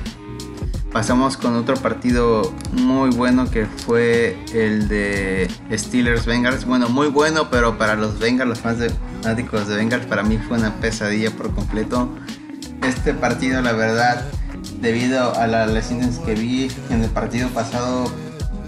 pasamos 0.96 1.36
con 1.36 1.58
otro 1.58 1.76
partido 1.76 2.54
muy 2.72 3.10
bueno 3.10 3.52
que 3.52 3.66
fue 3.66 4.38
el 4.54 4.88
de 4.88 5.52
Steelers 5.74 6.26
Bengals. 6.26 6.64
Bueno, 6.64 6.88
muy 6.88 7.08
bueno, 7.08 7.50
pero 7.52 7.78
para 7.78 7.96
los 7.96 8.18
Bengals, 8.18 8.48
los 8.48 8.60
fans 8.62 8.94
fanáticos 9.22 9.68
de 9.68 9.76
Bengals, 9.76 10.06
para 10.06 10.24
mí 10.24 10.38
fue 10.38 10.58
una 10.58 10.74
pesadilla 10.76 11.32
por 11.32 11.54
completo. 11.54 12.08
Este 12.82 13.14
partido, 13.14 13.62
la 13.62 13.74
verdad, 13.74 14.24
debido 14.80 15.36
a 15.36 15.48
las 15.48 15.70
lesiones 15.70 16.20
que 16.20 16.34
vi 16.34 16.72
en 16.90 17.04
el 17.04 17.10
partido 17.10 17.50
pasado, 17.50 18.10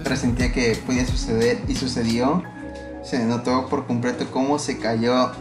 presentía 0.03 0.51
que 0.51 0.77
podía 0.86 1.05
suceder 1.05 1.62
y 1.69 1.75
sucedió. 1.75 2.43
Se 3.05 3.24
notó 3.24 3.69
por 3.69 3.88
completo 3.88 4.27
cómo 4.31 4.60
se 4.60 4.79
cayó 4.79 5.31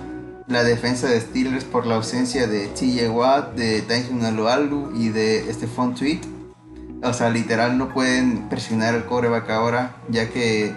la 0.48 0.62
defensa 0.62 1.08
de 1.08 1.20
Steelers 1.20 1.64
por 1.64 1.86
la 1.86 1.96
ausencia 1.96 2.46
de 2.46 2.68
TJ 2.68 3.10
Watt, 3.10 3.54
de 3.54 3.82
Tyson 3.82 4.24
Alualu 4.24 4.92
y 4.94 5.08
de 5.08 5.46
Stephon 5.52 5.94
Tweet 5.94 6.20
o 7.02 7.12
sea, 7.12 7.30
literal 7.30 7.78
no 7.78 7.88
pueden 7.92 8.48
presionar 8.48 8.94
el 8.94 9.04
coreback 9.04 9.50
ahora, 9.50 9.96
ya 10.08 10.30
que 10.30 10.74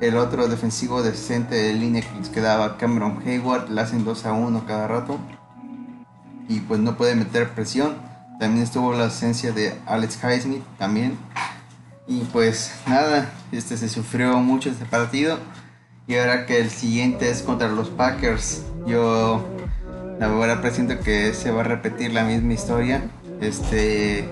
el 0.00 0.16
otro 0.16 0.48
defensivo 0.48 1.02
decente 1.02 1.54
de 1.54 1.74
línea 1.74 2.02
que 2.02 2.18
les 2.18 2.28
quedaba, 2.30 2.78
Cameron 2.78 3.22
Hayward, 3.24 3.68
le 3.68 3.80
hacen 3.80 4.04
2 4.04 4.26
a 4.26 4.32
1 4.32 4.64
cada 4.66 4.88
rato. 4.88 5.18
Y 6.48 6.60
pues 6.60 6.80
no 6.80 6.96
puede 6.96 7.14
meter 7.14 7.50
presión. 7.50 7.96
También 8.40 8.64
estuvo 8.64 8.92
la 8.94 9.04
ausencia 9.04 9.52
de 9.52 9.74
Alex 9.86 10.18
Highsmith 10.22 10.64
también. 10.78 11.18
Y 12.06 12.20
pues 12.32 12.72
nada, 12.86 13.30
este 13.52 13.76
se 13.76 13.88
sufrió 13.88 14.38
mucho 14.38 14.70
este 14.70 14.86
partido. 14.86 15.38
Y 16.06 16.16
ahora 16.16 16.46
que 16.46 16.58
el 16.58 16.70
siguiente 16.70 17.30
es 17.30 17.42
contra 17.42 17.68
los 17.68 17.90
Packers, 17.90 18.62
yo 18.88 19.44
la 20.18 20.28
verdad 20.28 20.60
presiento 20.60 20.98
que 21.00 21.34
se 21.34 21.50
va 21.50 21.60
a 21.60 21.64
repetir 21.64 22.12
la 22.12 22.24
misma 22.24 22.54
historia. 22.54 23.08
Este 23.40 24.28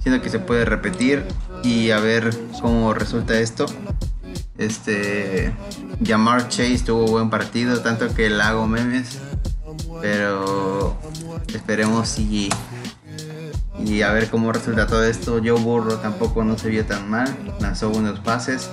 siento 0.00 0.22
que 0.22 0.30
se 0.30 0.38
puede 0.38 0.64
repetir 0.64 1.24
y 1.62 1.90
a 1.90 1.98
ver 1.98 2.34
cómo 2.60 2.94
resulta 2.94 3.38
esto. 3.38 3.66
Este 4.56 5.52
Jamar 6.04 6.48
Chase 6.48 6.80
tuvo 6.84 7.06
buen 7.06 7.30
partido, 7.30 7.80
tanto 7.80 8.14
que 8.14 8.30
le 8.30 8.42
hago 8.42 8.66
memes, 8.66 9.18
pero 10.00 10.96
esperemos 11.52 12.18
y 12.18 12.48
y 13.84 14.02
a 14.02 14.12
ver 14.12 14.30
cómo 14.30 14.52
resulta 14.52 14.86
todo 14.86 15.04
esto. 15.04 15.40
Joe 15.44 15.60
Burro 15.60 15.96
tampoco 15.98 16.44
no 16.44 16.56
se 16.56 16.68
vio 16.68 16.86
tan 16.86 17.10
mal, 17.10 17.36
lanzó 17.60 17.90
buenos 17.90 18.20
pases 18.20 18.70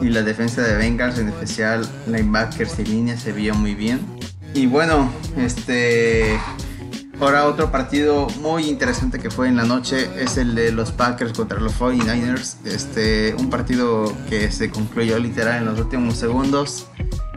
y 0.00 0.08
la 0.08 0.22
defensa 0.22 0.62
de 0.62 0.76
Bengals, 0.76 1.18
en 1.18 1.28
especial 1.28 1.86
linebackers 2.06 2.78
y 2.78 2.84
línea, 2.84 3.16
se 3.18 3.32
vio 3.32 3.54
muy 3.54 3.74
bien. 3.74 4.00
Y 4.54 4.66
bueno, 4.66 5.12
este 5.36 6.38
Ahora 7.20 7.46
otro 7.46 7.70
partido 7.70 8.26
muy 8.40 8.68
interesante 8.68 9.18
que 9.18 9.30
fue 9.30 9.48
en 9.48 9.56
la 9.56 9.64
noche 9.64 10.10
es 10.18 10.36
el 10.36 10.54
de 10.54 10.72
los 10.72 10.90
Packers 10.90 11.32
contra 11.32 11.60
los 11.60 11.72
49ers. 11.78 12.56
Este, 12.66 13.34
un 13.38 13.50
partido 13.50 14.12
que 14.28 14.50
se 14.50 14.70
concluyó 14.70 15.18
literal 15.18 15.58
en 15.58 15.64
los 15.66 15.78
últimos 15.78 16.16
segundos. 16.16 16.86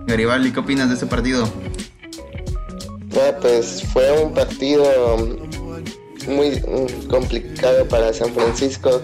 Garibaldi, 0.08 0.52
¿qué 0.52 0.60
opinas 0.60 0.90
de 0.90 0.96
este 0.96 1.06
partido? 1.06 1.48
pues 3.42 3.84
fue 3.94 4.24
un 4.24 4.34
partido 4.34 4.84
muy 6.28 6.62
complicado 7.10 7.88
para 7.88 8.14
San 8.14 8.34
Francisco. 8.34 9.02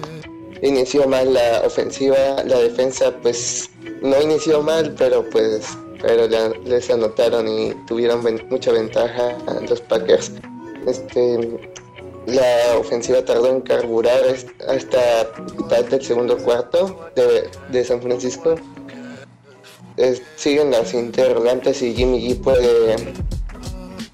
Inició 0.62 1.08
mal 1.08 1.34
la 1.34 1.62
ofensiva, 1.65 2.43
la 2.46 2.58
defensa 2.60 3.13
pues 3.22 3.70
no 4.01 4.22
inició 4.22 4.62
mal, 4.62 4.96
pero 4.98 5.29
pues 5.29 5.77
pero 6.03 6.27
les 6.65 6.89
anotaron 6.89 7.48
y 7.48 7.74
tuvieron 7.88 8.22
mucha 8.50 8.74
ventaja 8.74 9.38
a 9.48 9.53
los 9.62 9.79
Packers. 9.79 10.33
Este, 10.86 11.57
la 12.27 12.77
ofensiva 12.77 13.24
tardó 13.24 13.48
en 13.48 13.62
carburar 13.62 14.22
hasta 14.67 15.31
mitad 15.57 15.86
del 15.86 16.03
segundo 16.03 16.38
cuarto 16.38 17.10
de, 17.15 17.86
San 17.86 18.01
Francisco. 18.01 18.55
siguen 20.36 20.72
las 20.72 20.93
interrogantes 20.93 21.77
si 21.77 21.95
Jimmy 21.95 22.27
G 22.27 22.41
puede, 22.41 22.95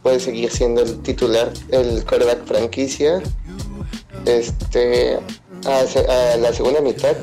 puede 0.03 0.19
seguir 0.19 0.51
siendo 0.51 0.81
el 0.81 1.01
titular, 1.01 1.51
el 1.69 2.05
quarterback 2.05 2.45
franquicia. 2.45 3.19
Este, 4.25 5.17
a, 5.65 6.37
la 6.37 6.53
segunda 6.53 6.81
mitad 6.81 7.15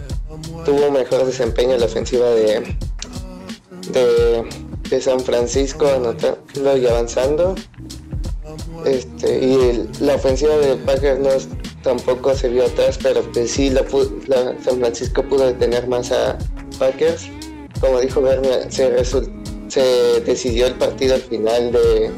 tuvo 0.64 0.90
mejor 0.90 1.24
desempeño 1.24 1.76
la 1.76 1.86
ofensiva 1.86 2.26
de, 2.30 2.76
de, 3.92 5.00
San 5.00 5.20
Francisco, 5.20 5.86
anotando 5.86 6.76
y 6.76 6.86
avanzando. 6.86 7.54
Este, 8.84 9.44
y 9.44 9.88
la 10.00 10.14
ofensiva 10.14 10.56
de 10.56 10.76
Packers 10.76 11.18
no 11.18 11.30
tampoco 11.82 12.34
se 12.34 12.48
vio 12.48 12.64
atrás, 12.64 12.98
pero 13.02 13.22
pues 13.32 13.50
sí, 13.50 13.72
San 14.64 14.78
Francisco 14.78 15.22
pudo 15.22 15.46
detener 15.46 15.86
más 15.88 16.12
a 16.12 16.38
Packers. 16.78 17.28
Como 17.80 18.00
dijo 18.00 18.22
Berna, 18.22 18.70
se, 18.70 18.90
decidió 20.24 20.66
el 20.66 20.74
partido 20.74 21.14
al 21.14 21.20
final 21.20 21.72
de, 21.72 22.10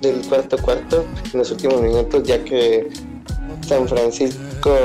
del 0.00 0.26
cuarto 0.28 0.58
cuarto, 0.58 1.04
en 1.32 1.38
los 1.38 1.50
últimos 1.50 1.80
minutos, 1.80 2.22
ya 2.24 2.42
que 2.42 2.88
San 3.66 3.88
Francisco, 3.88 4.76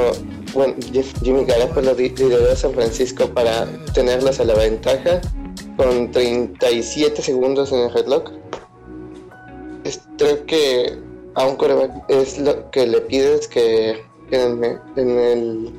bueno, 0.53 0.75
Jimmy 1.23 1.45
Garoppolo 1.45 1.93
lideró 1.93 2.51
a 2.51 2.55
San 2.55 2.73
Francisco 2.73 3.27
para 3.29 3.65
tenerlas 3.93 4.39
a 4.39 4.45
la 4.45 4.53
ventaja 4.53 5.21
con 5.79 6.11
37 6.11 7.21
segundos 7.21 7.71
en 7.71 7.79
el 7.79 7.97
headlock. 7.97 8.33
creo 10.17 10.45
que 10.45 10.99
a 11.35 11.45
un 11.45 11.55
coreback 11.55 12.03
es 12.09 12.37
lo 12.37 12.69
que 12.69 12.85
le 12.85 12.99
pides 12.99 13.47
que 13.47 14.03
en, 14.29 14.81
el 14.97 15.71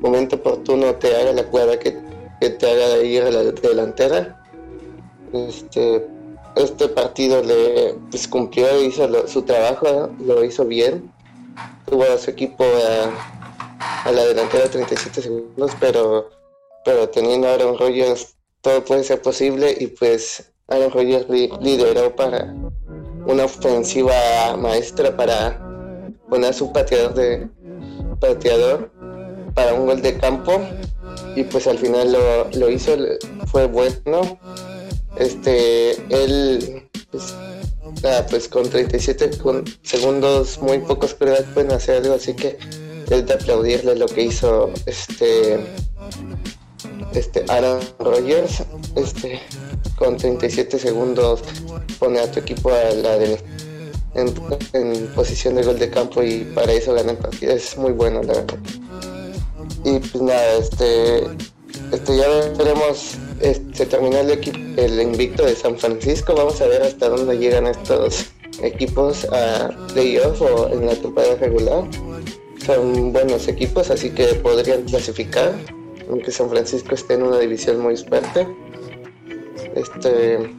momento 0.00 0.36
oportuno 0.36 0.94
te 0.94 1.16
haga 1.16 1.32
la 1.32 1.42
jugada 1.42 1.80
que, 1.80 1.90
te 2.38 2.70
haga 2.70 3.02
ir 3.02 3.24
a 3.24 3.32
la 3.32 3.42
delantera. 3.42 4.40
Este, 5.32 6.06
este 6.54 6.88
partido 6.90 7.42
le 7.42 7.96
cumplió, 8.30 8.80
hizo 8.84 9.26
su 9.26 9.42
trabajo, 9.42 10.10
lo 10.24 10.44
hizo 10.44 10.64
bien. 10.64 11.10
Tuvo 11.86 12.04
a 12.04 12.18
su 12.18 12.30
equipo 12.30 12.62
a, 12.62 14.10
la 14.12 14.24
delantera 14.26 14.70
37 14.70 15.22
segundos, 15.22 15.72
pero, 15.80 16.30
pero 16.84 17.08
teniendo 17.08 17.48
a 17.48 17.54
Aaron 17.54 17.76
Rodgers 17.76 18.33
todo 18.64 18.82
puede 18.82 19.04
ser 19.04 19.20
posible 19.20 19.76
y 19.78 19.88
pues 19.88 20.50
Aaron 20.68 20.90
Rodgers 20.90 21.26
lideró 21.28 22.16
para 22.16 22.54
una 23.26 23.44
ofensiva 23.44 24.56
maestra 24.58 25.14
para 25.14 25.60
poner 26.30 26.54
su 26.54 26.72
pateador 26.72 27.14
de 27.14 27.46
pateador 28.18 28.90
para 29.54 29.74
un 29.74 29.86
gol 29.86 30.00
de 30.00 30.16
campo 30.16 30.60
y 31.36 31.44
pues 31.44 31.66
al 31.66 31.78
final 31.78 32.12
lo, 32.12 32.50
lo 32.58 32.70
hizo, 32.70 32.96
fue 33.46 33.66
bueno. 33.66 34.38
Este, 35.16 35.90
él 36.08 36.88
pues, 37.10 37.34
pues 38.30 38.48
con 38.48 38.68
37 38.68 39.30
segundos 39.82 40.58
muy 40.60 40.78
pocos 40.78 41.14
que 41.14 41.26
pueden 41.52 41.70
hacer 41.70 42.02
algo, 42.02 42.14
así 42.14 42.34
que 42.34 42.56
es 43.10 43.26
de 43.26 43.34
aplaudirle 43.34 43.94
lo 43.94 44.06
que 44.06 44.22
hizo 44.22 44.72
este 44.86 45.60
este 47.14 47.44
Aaron 47.48 47.80
Rodgers, 47.98 48.62
este 48.96 49.40
con 49.96 50.16
37 50.16 50.78
segundos 50.78 51.42
pone 51.98 52.20
a 52.20 52.30
tu 52.30 52.40
equipo 52.40 52.70
a 52.70 52.94
la 52.94 53.16
de, 53.18 53.38
en, 54.14 55.06
posición 55.14 55.54
de 55.54 55.62
gol 55.62 55.78
de 55.78 55.90
campo 55.90 56.22
y 56.22 56.44
para 56.54 56.72
eso 56.72 56.94
gana 56.94 57.12
el 57.12 57.18
partido. 57.18 57.52
Es 57.52 57.76
muy 57.76 57.92
bueno, 57.92 58.22
la 58.22 58.34
verdad. 58.34 58.58
Y 59.84 59.98
pues 59.98 60.22
nada, 60.22 60.54
este, 60.56 61.24
este 61.92 62.16
ya 62.16 62.28
veremos, 62.56 63.16
se 63.72 63.86
terminó 63.86 64.18
el, 64.18 64.30
el 64.78 65.00
invicto 65.00 65.44
de 65.44 65.54
San 65.54 65.78
Francisco. 65.78 66.34
Vamos 66.34 66.60
a 66.60 66.66
ver 66.66 66.82
hasta 66.82 67.08
dónde 67.08 67.38
llegan 67.38 67.66
estos 67.66 68.26
equipos 68.62 69.26
a 69.32 69.70
playoff 69.92 70.40
o 70.40 70.68
en 70.70 70.86
la 70.86 70.94
temporada 70.94 71.36
regular. 71.36 71.84
Son 72.64 73.12
buenos 73.12 73.46
equipos, 73.48 73.90
así 73.90 74.10
que 74.10 74.26
podrían 74.36 74.82
clasificar, 74.84 75.52
aunque 76.08 76.30
San 76.30 76.50
Francisco 76.50 76.94
esté 76.94 77.14
en 77.14 77.24
una 77.24 77.38
división 77.38 77.80
muy 77.80 77.96
fuerte. 77.96 78.46
Este, 79.74 80.50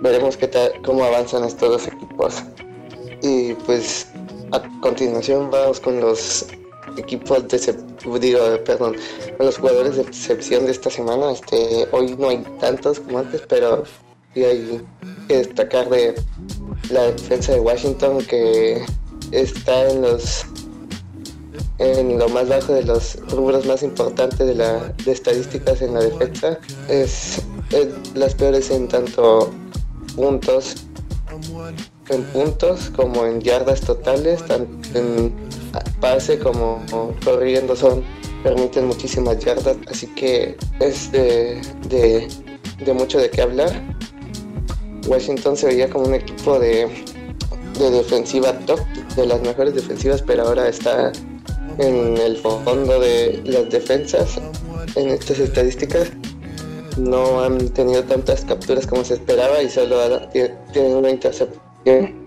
veremos 0.00 0.36
qué 0.36 0.50
cómo 0.84 1.04
avanzan 1.04 1.44
estos 1.44 1.68
dos 1.70 1.86
equipos. 1.86 2.42
Y 3.22 3.54
pues 3.66 4.06
a 4.52 4.62
continuación 4.80 5.50
vamos 5.50 5.80
con 5.80 6.00
los 6.00 6.46
equipos 6.96 7.46
de 7.48 7.74
digo, 8.20 8.40
perdón, 8.64 8.96
con 9.36 9.46
los 9.46 9.58
jugadores 9.58 9.96
de 9.96 10.02
excepción 10.02 10.66
de 10.66 10.72
esta 10.72 10.90
semana. 10.90 11.32
Este, 11.32 11.86
hoy 11.92 12.16
no 12.18 12.28
hay 12.30 12.38
tantos 12.60 13.00
como 13.00 13.18
antes, 13.18 13.42
pero 13.48 13.84
sí 14.34 14.44
hay 14.44 14.80
que 15.28 15.38
destacar 15.38 15.88
de 15.88 16.14
la 16.90 17.02
defensa 17.04 17.52
de 17.52 17.60
Washington 17.60 18.24
que 18.26 18.84
está 19.32 19.90
en 19.90 20.02
los 20.02 20.44
en 21.80 22.18
lo 22.18 22.28
más 22.28 22.48
bajo 22.48 22.74
de 22.74 22.84
los 22.84 23.16
rubros 23.30 23.64
más 23.66 23.82
importantes 23.82 24.38
de 24.38 24.54
la 24.54 24.92
de 25.04 25.12
estadísticas 25.12 25.80
en 25.80 25.94
la 25.94 26.00
defensa 26.00 26.58
es 26.88 27.42
las 28.14 28.34
peores 28.34 28.70
en 28.70 28.86
tanto 28.86 29.50
puntos 30.14 30.76
en 32.10 32.24
puntos 32.24 32.90
como 32.94 33.24
en 33.24 33.40
yardas 33.40 33.80
totales, 33.80 34.44
tanto 34.46 34.98
en 34.98 35.32
pase 36.00 36.38
como 36.38 36.84
corriendo 37.24 37.74
son 37.74 38.02
permiten 38.42 38.86
muchísimas 38.86 39.38
yardas, 39.38 39.76
así 39.88 40.06
que 40.08 40.56
es 40.80 41.12
de, 41.12 41.60
de, 41.88 42.92
mucho 42.92 43.18
de 43.18 43.30
qué 43.30 43.42
hablar. 43.42 43.70
Washington 45.06 45.56
se 45.56 45.66
veía 45.68 45.88
como 45.88 46.06
un 46.06 46.14
equipo 46.14 46.58
de, 46.58 46.88
de 47.78 47.90
defensiva 47.90 48.52
top, 48.60 48.80
de 49.16 49.26
las 49.26 49.40
mejores 49.42 49.74
defensivas, 49.74 50.22
pero 50.22 50.42
ahora 50.42 50.68
está 50.68 51.12
en 51.80 52.16
el 52.18 52.36
fondo 52.36 53.00
de 53.00 53.40
las 53.44 53.70
defensas 53.70 54.38
en 54.96 55.08
estas 55.08 55.38
estadísticas 55.38 56.10
no 56.98 57.42
han 57.42 57.68
tenido 57.70 58.02
tantas 58.04 58.44
capturas 58.44 58.86
como 58.86 59.02
se 59.04 59.14
esperaba 59.14 59.62
y 59.62 59.70
solo 59.70 59.98
tienen 60.72 60.96
una 60.96 61.10
intercepción. 61.10 62.20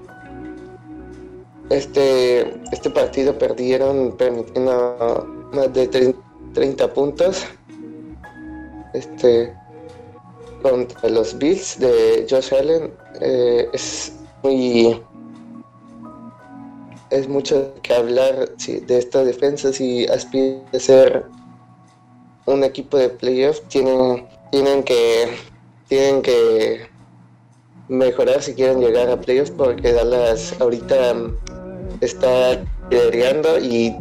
Este, 1.69 2.41
este 2.71 2.89
partido 2.89 3.37
perdieron 3.37 4.15
permitiendo 4.17 5.49
más 5.53 5.73
de 5.73 6.15
30 6.53 6.93
puntos 6.93 7.45
este, 8.93 9.53
contra 10.61 11.09
los 11.09 11.37
Bills 11.37 11.79
de 11.79 12.25
Josh 12.29 12.53
Allen. 12.53 12.91
Eh, 13.21 13.69
es 13.73 14.13
muy 14.41 15.01
es 17.13 17.27
mucho 17.27 17.73
que 17.83 17.93
hablar 17.93 18.49
de 18.57 18.97
esta 18.97 19.23
defensa. 19.23 19.71
Si 19.71 20.05
aspira 20.07 20.57
a 20.73 20.79
ser 20.79 21.25
un 22.45 22.63
equipo 22.63 22.97
de 22.97 23.09
playoff 23.09 23.61
tienen 23.69 24.27
tienen 24.51 24.83
que 24.83 25.37
tienen 25.87 26.21
que 26.21 26.87
mejorar 27.87 28.41
si 28.41 28.53
quieren 28.53 28.79
llegar 28.81 29.09
a 29.09 29.19
playoffs 29.19 29.51
porque 29.51 29.93
Dallas 29.93 30.53
ahorita 30.59 31.15
está 32.01 32.61
liderando 32.89 33.59
y 33.59 33.95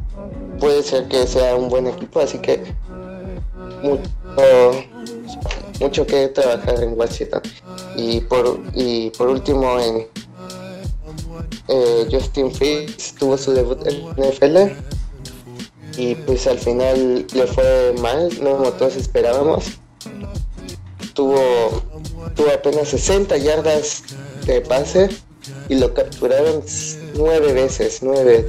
puede 0.59 0.83
ser 0.83 1.07
que 1.09 1.27
sea 1.27 1.55
un 1.57 1.69
buen 1.69 1.87
equipo 1.87 2.21
así 2.21 2.39
que 2.39 2.63
mucho, 3.83 4.11
mucho 5.81 6.07
que 6.07 6.29
trabajar 6.29 6.83
en 6.83 6.99
Washington. 6.99 7.43
Y 7.97 8.21
por 8.23 8.61
y 8.75 9.11
por 9.11 9.29
último 9.29 9.79
en 9.79 10.07
eh, 11.73 12.09
Justin 12.11 12.53
Fields 12.53 13.15
tuvo 13.15 13.39
su 13.39 13.53
debut 13.53 13.79
en 13.87 14.11
NFL 14.17 14.57
y 15.97 16.15
pues 16.15 16.47
al 16.47 16.59
final 16.59 17.27
le 17.35 17.47
fue 17.47 17.95
mal 18.01 18.29
no 18.43 18.57
como 18.57 18.73
todos 18.73 18.97
esperábamos 18.97 19.79
tuvo, 21.15 21.83
tuvo 22.35 22.51
apenas 22.51 22.89
60 22.89 23.37
yardas 23.39 24.03
de 24.47 24.61
pase 24.61 25.09
y 25.69 25.77
lo 25.77 25.93
capturaron 25.95 26.63
nueve 27.17 27.53
veces, 27.53 28.01
nueve, 28.03 28.47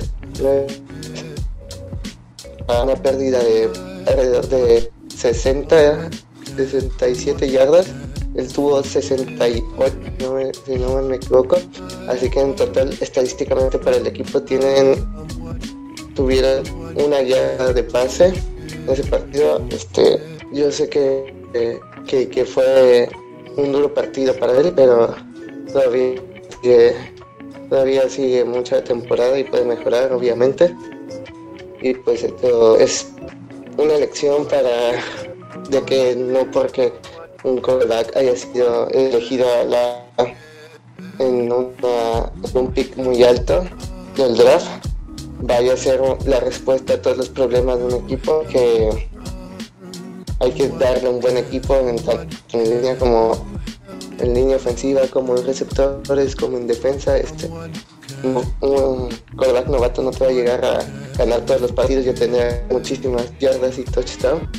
una 2.67 2.95
pérdida 2.95 3.39
de 3.43 3.69
alrededor 4.07 4.47
de 4.47 4.91
60, 5.15 6.09
67 6.55 7.49
yardas. 7.49 7.87
Él 8.35 8.47
tuvo 8.51 8.83
68, 8.83 9.65
si 10.65 10.75
no 10.75 11.01
me 11.01 11.15
equivoco. 11.15 11.57
Así 12.07 12.29
que 12.29 12.39
en 12.39 12.55
total, 12.55 12.95
estadísticamente 12.99 13.77
para 13.77 13.97
el 13.97 14.07
equipo 14.07 14.41
tienen 14.41 15.05
tuvieron 16.15 16.63
una 16.95 17.21
yarda 17.21 17.73
de 17.73 17.83
pase 17.83 18.33
ese 18.87 19.03
partido. 19.03 19.61
Este, 19.69 20.19
yo 20.51 20.71
sé 20.71 20.89
que 20.89 21.33
que, 22.07 22.45
fue 22.45 23.09
un 23.55 23.71
duro 23.71 23.93
partido 23.93 24.33
para 24.35 24.57
él, 24.57 24.73
pero 24.75 25.15
todavía 25.71 26.15
sigue, 26.61 26.95
todavía 27.69 28.09
sigue 28.09 28.43
mucha 28.43 28.83
temporada 28.83 29.37
y 29.37 29.43
puede 29.43 29.65
mejorar, 29.65 30.11
obviamente. 30.11 30.75
Y 31.81 31.93
pues 31.95 32.23
esto 32.23 32.77
es 32.77 33.11
una 33.77 33.97
lección 33.97 34.45
para 34.47 34.93
de 35.69 35.81
que 35.85 36.15
no 36.15 36.49
porque 36.51 36.93
un 37.43 37.59
quarterback 37.59 38.15
haya 38.15 38.35
sido 38.35 38.87
elegido 38.89 39.45
en, 41.19 41.51
un 41.51 42.71
pick 42.73 42.95
muy 42.97 43.23
alto 43.23 43.63
del 44.15 44.35
draft 44.35 44.85
vaya 45.41 45.73
a 45.73 45.77
ser 45.77 46.01
la 46.25 46.39
respuesta 46.39 46.93
a 46.93 47.01
todos 47.01 47.17
los 47.17 47.29
problemas 47.29 47.79
de 47.79 47.85
un 47.85 48.05
equipo 48.05 48.43
que 48.49 49.09
hay 50.39 50.51
que 50.51 50.69
darle 50.69 51.09
un 51.09 51.19
buen 51.19 51.37
equipo 51.37 51.75
en, 51.75 51.95
en 52.53 52.69
línea 52.69 52.97
como 52.97 53.53
en 54.19 54.33
línea 54.33 54.55
ofensiva, 54.55 55.01
como 55.11 55.37
en 55.37 55.45
receptores, 55.45 56.35
como 56.35 56.57
en 56.57 56.67
defensa. 56.67 57.17
Este, 57.17 57.49
un 58.23 59.09
quarterback 59.35 59.67
novato 59.67 60.01
no 60.01 60.11
te 60.11 60.23
va 60.23 60.29
a 60.29 60.33
llegar 60.33 60.63
a 60.63 60.79
ganar 61.17 61.41
todos 61.41 61.61
los 61.61 61.71
partidos 61.71 62.05
y 62.05 62.09
a 62.09 62.15
tener 62.15 62.63
muchísimas 62.69 63.37
yardas 63.39 63.77
y 63.77 63.83
touchdown. 63.83 64.49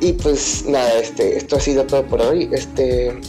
Y 0.00 0.14
pues 0.14 0.64
nada, 0.66 0.98
este, 0.98 1.36
esto 1.36 1.56
ha 1.56 1.60
sido 1.60 1.84
todo 1.84 2.02
por 2.06 2.22
hoy. 2.22 2.48
Este, 2.52 3.20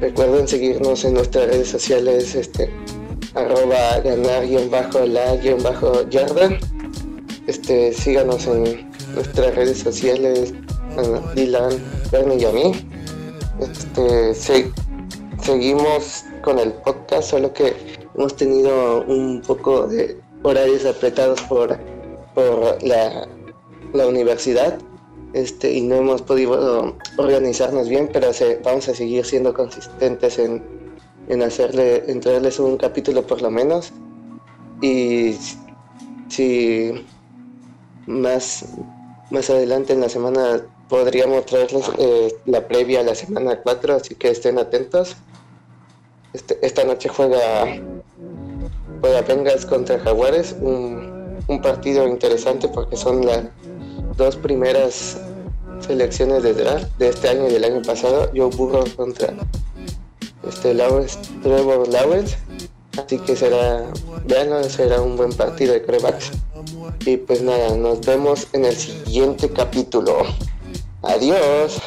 recuerden 0.00 0.46
seguirnos 0.46 1.02
en 1.06 1.14
nuestras 1.14 1.46
redes 1.46 1.68
sociales, 1.68 2.34
este, 2.34 2.70
arroba 3.34 4.00
ganar 4.00 4.46
guion 4.46 4.70
bajo 4.70 5.00
la 5.06 5.36
guion 5.36 5.62
bajo 5.62 6.06
yarda. 6.10 6.50
Este, 7.46 7.92
síganos 7.94 8.46
en 8.46 8.90
nuestras 9.14 9.54
redes 9.54 9.78
sociales, 9.78 10.52
Dylan, 11.34 11.82
Bernie 12.12 12.36
y 12.36 12.44
a 12.44 12.52
mí. 12.52 12.72
Este, 13.58 14.34
seguimos 15.42 16.24
con 16.42 16.58
el 16.58 16.72
podcast, 16.72 17.30
solo 17.30 17.50
que 17.54 17.74
hemos 18.14 18.36
tenido 18.36 19.04
un 19.06 19.40
poco 19.40 19.86
de 19.86 20.20
horarios 20.42 20.84
apretados 20.84 21.40
por, 21.42 21.78
por 22.34 22.82
la, 22.82 23.26
la 23.94 24.06
universidad 24.06 24.78
este, 25.36 25.70
y 25.70 25.82
no 25.82 25.96
hemos 25.96 26.22
podido 26.22 26.96
organizarnos 27.18 27.90
bien, 27.90 28.08
pero 28.10 28.30
vamos 28.64 28.88
a 28.88 28.94
seguir 28.94 29.22
siendo 29.26 29.52
consistentes 29.52 30.38
en, 30.38 30.62
en 31.28 31.42
hacerle, 31.42 32.10
entregarles 32.10 32.58
un 32.58 32.78
capítulo 32.78 33.26
por 33.26 33.42
lo 33.42 33.50
menos. 33.50 33.92
Y 34.80 35.36
si 36.30 37.04
más, 38.06 38.64
más 39.30 39.50
adelante 39.50 39.92
en 39.92 40.00
la 40.00 40.08
semana 40.08 40.62
podríamos 40.88 41.44
traerles 41.44 41.84
eh, 41.98 42.34
la 42.46 42.66
previa 42.66 43.00
a 43.00 43.02
la 43.02 43.14
semana 43.14 43.60
4, 43.60 43.94
así 43.94 44.14
que 44.14 44.30
estén 44.30 44.58
atentos. 44.58 45.16
Este, 46.32 46.58
esta 46.62 46.82
noche 46.84 47.10
juega, 47.10 47.78
juega 49.02 49.20
Bengals 49.20 49.66
contra 49.66 49.98
Jaguares, 49.98 50.56
un, 50.62 51.36
un 51.46 51.60
partido 51.60 52.08
interesante 52.08 52.68
porque 52.68 52.96
son 52.96 53.26
las 53.26 53.44
dos 54.16 54.36
primeras 54.36 55.18
selecciones 55.80 56.42
de 56.42 56.54
draft 56.54 56.86
de 56.98 57.08
este 57.08 57.28
año 57.28 57.48
y 57.48 57.52
del 57.52 57.64
año 57.64 57.82
pasado. 57.82 58.30
Joe 58.34 58.50
Burrow 58.56 58.84
contra 58.96 59.34
este 60.48 60.74
Lawrence, 60.74 61.18
Trevor 61.42 61.88
Lawrence. 61.88 62.36
Así 62.98 63.18
que 63.18 63.36
será, 63.36 63.84
veanlo, 64.24 64.62
será 64.64 65.02
un 65.02 65.16
buen 65.16 65.32
partido 65.32 65.74
de 65.74 65.82
corebacks. 65.82 66.32
Y 67.04 67.18
pues 67.18 67.42
nada, 67.42 67.76
nos 67.76 68.00
vemos 68.00 68.48
en 68.52 68.64
el 68.64 68.74
siguiente 68.74 69.50
capítulo. 69.50 70.22
Adiós. 71.02 71.80